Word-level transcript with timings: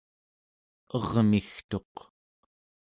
ermigtuq 0.97 1.95